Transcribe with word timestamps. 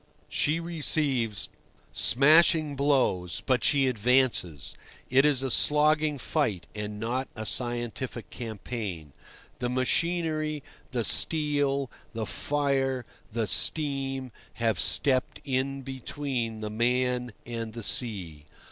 She 0.29 0.59
receives 0.59 1.47
smashing 1.93 2.75
blows, 2.75 3.43
but 3.45 3.63
she 3.63 3.85
advances; 3.85 4.73
it 5.11 5.25
is 5.25 5.43
a 5.43 5.51
slogging 5.51 6.17
fight, 6.17 6.65
and 6.73 6.99
not 6.99 7.27
a 7.35 7.45
scientific 7.45 8.31
campaign. 8.31 9.13
The 9.59 9.69
machinery, 9.69 10.63
the 10.89 11.03
steel, 11.03 11.91
the 12.13 12.25
fire, 12.25 13.05
the 13.31 13.45
steam, 13.45 14.31
have 14.53 14.79
stepped 14.79 15.39
in 15.43 15.83
between 15.83 16.61
the 16.61 16.71
man 16.71 17.31
and 17.45 17.73
the 17.73 17.83
sea. 17.83 18.45